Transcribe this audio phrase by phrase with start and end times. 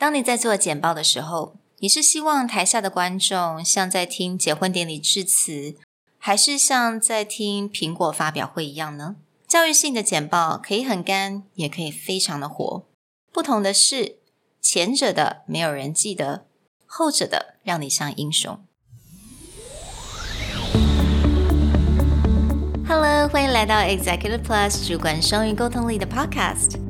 [0.00, 5.76] 当你在做简报的时候，你是希望台下的观众像在听结婚典礼致辞，
[6.16, 9.16] 还是像在听苹果发表会一样呢？
[9.46, 12.86] 教育性的简报可以很干，也可以非常的活。
[13.30, 14.16] 不同的是，
[14.62, 16.46] 前者的没有人记得，
[16.86, 18.58] 后者的让你像英雄。
[22.88, 26.89] Hello，欢迎来到 Executive Plus 主管双语沟通力的 Podcast。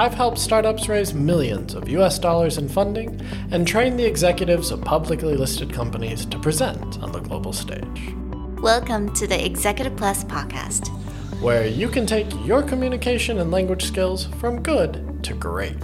[0.00, 3.20] I've helped startups raise millions of US dollars in funding
[3.50, 8.14] and train the executives of publicly listed companies to present on the global stage.
[8.62, 10.86] Welcome to the Executive Plus podcast,
[11.40, 15.74] where you can take your communication and language skills from good to great.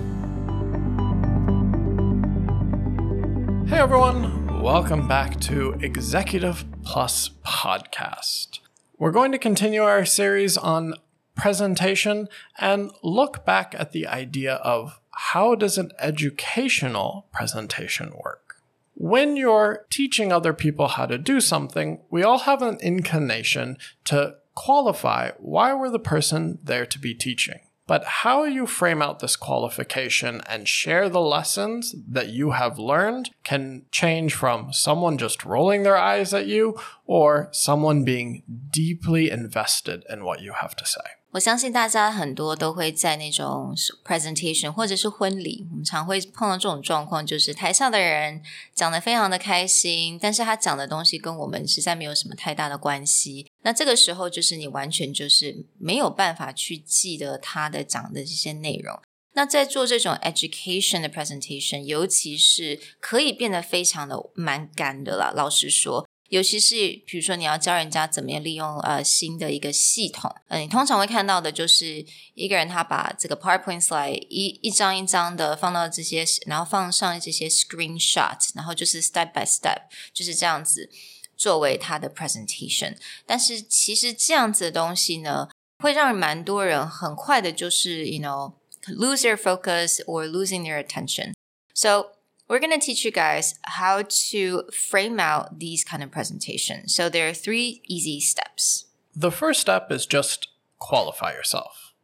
[3.68, 8.60] Hey everyone, welcome back to Executive Plus podcast.
[8.96, 10.94] We're going to continue our series on
[11.34, 18.56] presentation and look back at the idea of how does an educational presentation work?
[18.94, 24.36] When you're teaching other people how to do something, we all have an inclination to
[24.54, 27.60] qualify why we're the person there to be teaching.
[27.86, 33.30] But how you frame out this qualification and share the lessons that you have learned
[33.42, 40.04] can change from someone just rolling their eyes at you or someone being deeply invested
[40.08, 41.00] in what you have to say.
[41.34, 48.40] 我相信大家很多都会在那种 presentation 或者是婚礼，我们常会碰到这种状况，就是台上的人
[48.72, 53.50] 讲的非常的开心，但是他讲的东西跟我们实在没有什么太大的关系。
[53.62, 59.00] 那这个时候，就是你完全就是没有办法去记得他的讲的这些内容。
[59.32, 65.32] 那在做这种 education 的 presentation，尤其是可以变得非常的蛮干的啦。
[65.34, 66.06] 老实说。
[66.28, 66.74] 尤其是
[67.06, 72.04] 比如说你要教人家怎么样利用呃新的一个系统，嗯，你通常会看到的就是
[72.34, 79.82] 一个人他把这个 PowerPoint slide 一一张一张的放到这些，然后放上这些 screenshot，然后就是 step by step
[80.12, 80.90] 就是这样子
[81.36, 82.96] 作为他的 presentation。
[83.26, 85.48] 但是其实这样子的东西呢，
[85.78, 88.54] 会让蛮多人很快的就是 you know
[88.88, 91.32] lose their focus or losing their attention。
[91.74, 92.12] So
[92.48, 96.94] we're going to teach you guys how to frame out these kind of presentations.
[96.94, 98.86] So there are three easy steps.
[99.14, 101.94] The first step is just qualify yourself.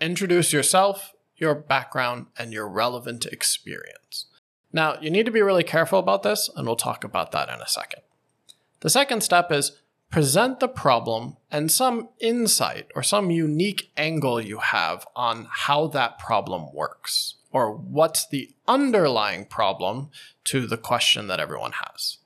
[0.00, 4.26] Introduce yourself, your background, and your relevant experience.
[4.72, 7.60] Now, you need to be really careful about this, and we'll talk about that in
[7.60, 8.02] a second.
[8.80, 9.72] The second step is
[10.10, 16.18] present the problem and some insight or some unique angle you have on how that
[16.18, 20.10] problem works or what's the underlying problem
[20.44, 22.18] to the question that everyone has.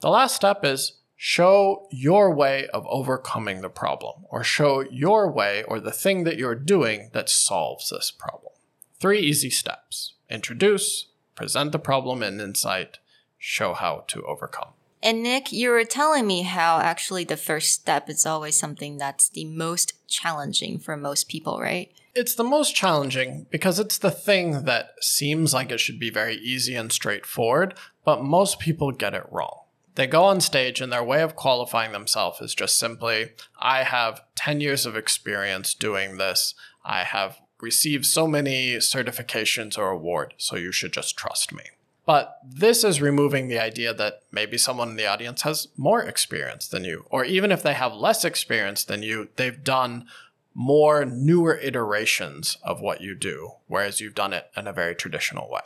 [0.00, 5.62] The last step is show your way of overcoming the problem, or show your way
[5.62, 8.52] or the thing that you're doing that solves this problem.
[9.00, 12.98] Three easy steps introduce, present the problem and insight,
[13.38, 14.72] show how to overcome.
[15.06, 19.28] And Nick, you were telling me how actually the first step is always something that's
[19.28, 21.92] the most challenging for most people, right?
[22.16, 26.34] It's the most challenging because it's the thing that seems like it should be very
[26.34, 27.74] easy and straightforward,
[28.04, 29.60] but most people get it wrong.
[29.94, 33.30] They go on stage and their way of qualifying themselves is just simply,
[33.60, 36.52] I have 10 years of experience doing this.
[36.84, 41.62] I have received so many certifications or awards, so you should just trust me.
[42.06, 46.68] But this is removing the idea that maybe someone in the audience has more experience
[46.68, 50.06] than you, or even if they have less experience than you, they've done
[50.54, 55.50] more newer iterations of what you do, whereas you've done it in a very traditional
[55.50, 55.60] way.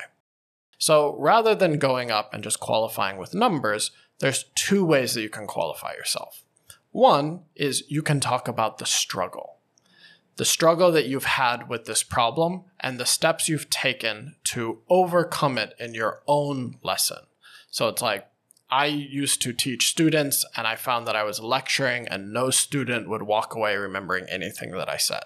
[0.79, 5.29] So rather than going up and just qualifying with numbers, there's two ways that you
[5.29, 6.43] can qualify yourself.
[6.91, 9.59] One is you can talk about the struggle,
[10.41, 15.59] the struggle that you've had with this problem and the steps you've taken to overcome
[15.59, 17.19] it in your own lesson.
[17.71, 18.27] So it's like,
[18.71, 23.07] I used to teach students, and I found that I was lecturing, and no student
[23.07, 25.25] would walk away remembering anything that I said.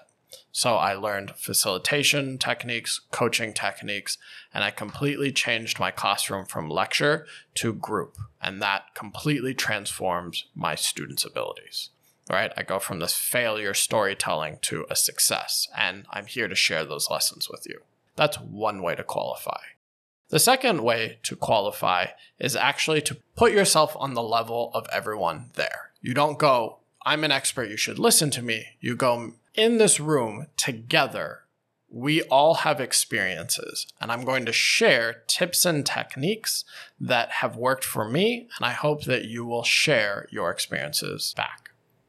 [0.51, 4.17] So I learned facilitation techniques, coaching techniques,
[4.53, 8.17] and I completely changed my classroom from lecture to group.
[8.41, 11.91] And that completely transforms my students' abilities.
[12.29, 12.51] Right?
[12.57, 17.09] I go from this failure storytelling to a success, and I'm here to share those
[17.09, 17.81] lessons with you.
[18.15, 19.59] That's one way to qualify.
[20.29, 22.07] The second way to qualify
[22.39, 25.91] is actually to put yourself on the level of everyone there.
[26.01, 28.65] You don't go, I'm an expert, you should listen to me.
[28.79, 31.41] You go, in this room together,
[31.89, 36.65] we all have experiences, and I'm going to share tips and techniques
[36.99, 41.64] that have worked for me, and I hope that you will share your experiences back.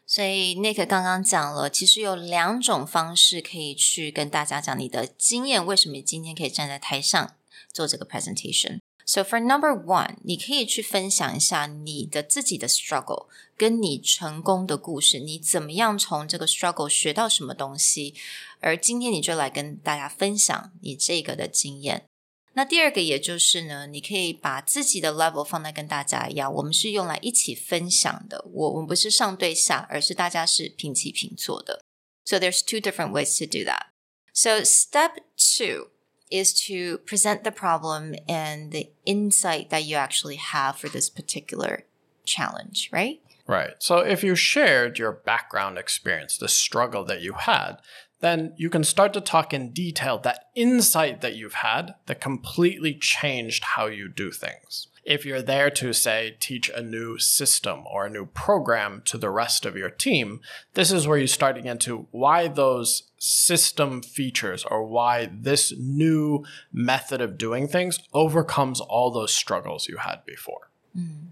[0.07, 7.35] 所以 Nick 刚刚讲了，其实有两种方式可以去跟大家讲你的经验，为什么你今天可以站在台上
[7.73, 8.79] 做这个 presentation。
[9.05, 13.27] So for number one，你可以去分享一下你的自己的 struggle，
[13.57, 18.15] 跟你成功的故事，你怎么样从这个 struggle 学到什么东西，
[18.61, 22.05] 而今天你就来跟大家分享你这个的经验。
[22.56, 28.44] 那第二个，也就是呢，你可以把自己的 level 放在跟大家一样，我们是用来一起分享的。
[28.52, 31.82] 我我们不是上对下，而是大家是平起平坐的。
[32.26, 33.88] So there's two different ways to do that.
[34.34, 35.92] So step two
[36.30, 41.86] is to present the problem and the insight that you actually have for this particular
[42.26, 43.20] challenge, right?
[43.48, 43.76] Right.
[43.80, 47.78] So if you shared your background experience, the struggle that you had,
[48.21, 52.95] then you can start to talk in detail that insight that you've had that completely
[52.95, 54.89] changed how you do things.
[55.05, 59.31] If you're there to, say, teach a new system or a new program to the
[59.31, 60.41] rest of your team,
[60.75, 65.73] this is where you start to get into why those system features or why this
[65.79, 70.71] new method of doing things overcomes all those struggles you had before.
[70.99, 71.27] Mm,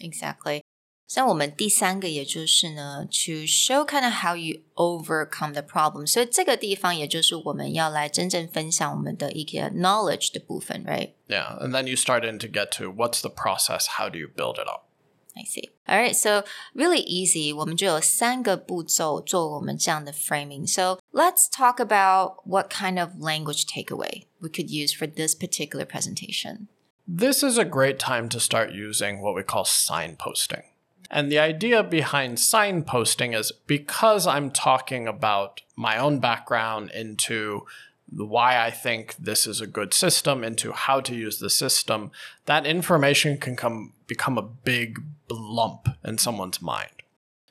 [0.00, 0.64] exactly.
[1.07, 6.07] 像我们第三个，也就是呢，to show kind of how you overcome the problem。
[6.07, 11.11] 所以这个地方，也就是我们要来真正分享我们的一个 knowledge 的部分，right?
[11.27, 13.99] Yeah, and then you start in to get to what's the process?
[13.99, 14.85] How do you build it up?
[15.35, 15.71] I see.
[15.87, 17.55] All right, so really easy.
[17.55, 20.65] 我们就有三个步骤做我们这样的 framing.
[20.67, 25.85] So let's talk about what kind of language takeaway we could use for this particular
[25.85, 26.67] presentation.
[27.07, 30.63] This is a great time to start using what we call signposting.
[31.10, 37.66] And the idea behind signposting is because I'm talking about my own background into
[38.10, 42.10] why I think this is a good system, into how to use the system,
[42.46, 46.90] that information can come become a big lump in someone's mind.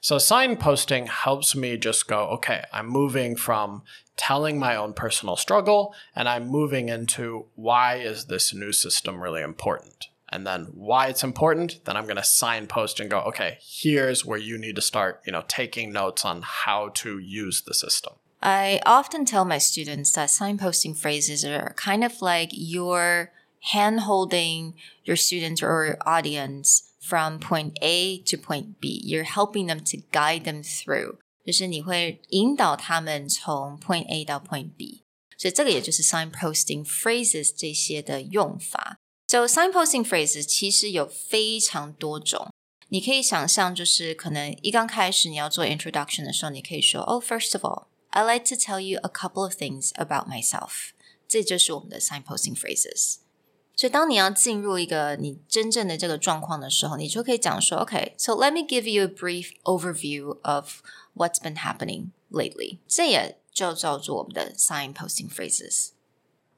[0.02, 3.84] So signposting helps me just go, okay, I'm moving from
[4.16, 9.42] telling my own personal struggle and I'm moving into why is this new system really
[9.42, 10.08] important?
[10.29, 14.39] and then why it's important, then I'm going to signpost and go, okay, here's where
[14.39, 18.15] you need to start, you know, taking notes on how to use the system.
[18.41, 23.31] I often tell my students that signposting phrases are kind of like your
[23.73, 24.75] hand holding
[25.05, 29.01] your students or audience from point A to point B.
[29.05, 31.19] You're helping them to guide them through.
[31.45, 35.03] 就是你会引导他们从 point A 到 point B，
[35.37, 38.97] 所以这个也就是 signposting phrases 这些的用法。
[39.27, 42.51] So signposting phrases 其实有非常多种。
[42.89, 50.29] 你可以想象，就是可能一刚开始你要做 introduction 的时候，你可以说，Oh, first of all, I like to tell you a couple of things about
[50.29, 50.91] myself。
[51.27, 53.17] 这就是我们的 signposting phrases。
[53.75, 60.83] 所以当你要进入一个你真正的这个状况的时候，你就可以讲说，Okay, so let me give you a brief overview of
[61.15, 62.81] what's been happening lately。
[62.87, 65.93] 这也就叫做我们的 signposting phrases。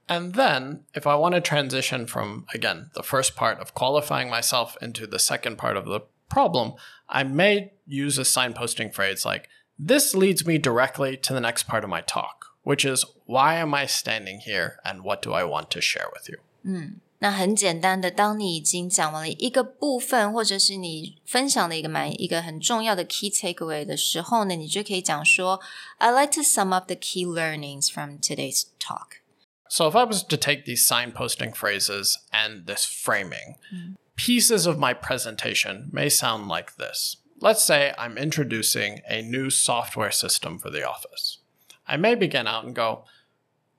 [0.08, 4.76] and then, if I want to transition from, again, the first part of qualifying myself
[4.82, 6.74] into the second part of the problem,
[7.08, 9.48] I may use a signposting phrase like,
[9.78, 13.74] This leads me directly to the next part of my talk, which is, Why am
[13.74, 16.38] I standing here and what do I want to share with you?
[16.62, 25.60] 嗯，那很简单的，当你已经讲完了一个部分，或者是你分享的一个蛮一个很重要的 key takeaway 的时候呢，你就可以讲说，
[25.98, 29.20] I like to sum up the key learnings from today's talk.
[29.69, 33.95] So if I was to take these signposting phrases and this framing, mm.
[34.15, 37.17] pieces of my presentation may sound like this.
[37.39, 41.37] Let's say I'm introducing a new software system for the office.
[41.87, 43.05] I may begin out and go,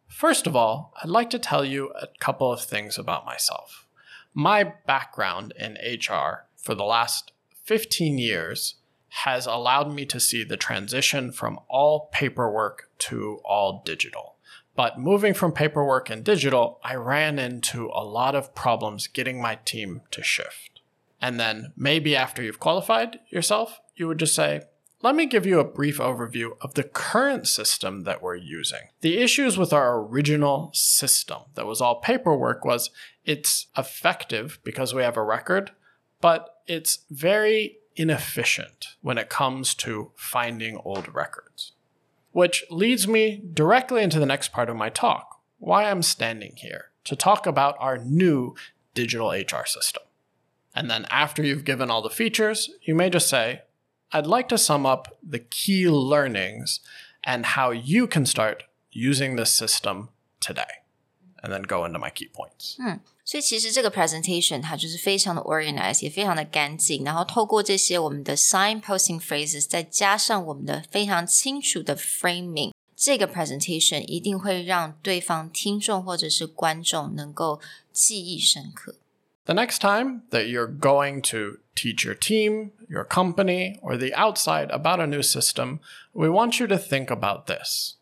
[0.07, 3.87] First of all, I'd like to tell you a couple of things about myself.
[4.33, 7.33] My background in HR for the last
[7.65, 8.77] 15 years
[9.09, 14.37] has allowed me to see the transition from all paperwork to all digital.
[14.77, 19.57] But moving from paperwork and digital, I ran into a lot of problems getting my
[19.65, 20.81] team to shift.
[21.21, 24.63] And then maybe after you've qualified yourself, you would just say,
[25.03, 28.81] let me give you a brief overview of the current system that we're using.
[29.01, 32.91] The issues with our original system that was all paperwork was
[33.25, 35.73] it's effective because we have a record,
[36.21, 41.73] but it's very inefficient when it comes to finding old records.
[42.33, 46.91] Which leads me directly into the next part of my talk why I'm standing here.
[47.05, 48.55] to talk about our new
[48.95, 50.03] digital HR system.
[50.75, 53.63] And then after you've given all the features, you may just say,
[54.13, 56.81] I'd like to sum up the key learnings
[57.25, 60.11] and how you can start using this system
[60.41, 60.63] today.
[61.43, 62.77] And then go into my key points.
[62.79, 67.04] 嗯，所以其实这个 presentation 它就是非常的 organized，也非常的干净。
[67.04, 77.60] 然后透过这些我们的 signposting phrases，再加上我们的非常清楚的 framing，这个 presentation 一定会让对方听众或者是观众能够
[77.92, 78.96] 记忆深刻。
[79.46, 85.00] The next time that you're going to teach your team, your company, or the outside about
[85.00, 85.80] a new system,
[86.14, 87.96] we want you to think about this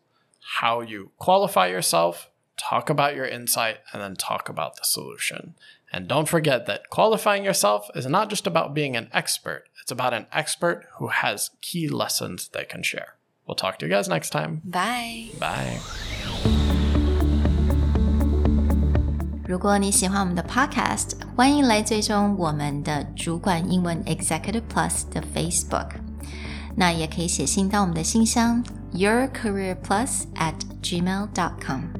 [0.60, 5.54] how you qualify yourself, talk about your insight, and then talk about the solution.
[5.92, 10.12] And don't forget that qualifying yourself is not just about being an expert, it's about
[10.12, 13.14] an expert who has key lessons they can share.
[13.46, 14.62] We'll talk to you guys next time.
[14.64, 15.30] Bye.
[15.38, 15.78] Bye.
[19.46, 25.90] 如果你喜欢我们的 Podcast，欢迎来追踪我们的主管英文 Executive Plus 的 Facebook。
[26.76, 31.97] 那也可以写信到我们的信箱 yourcareerplus at gmail.com。